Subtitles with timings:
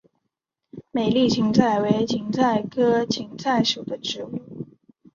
[0.89, 4.65] 美丽堇菜为堇菜科堇菜属的植物。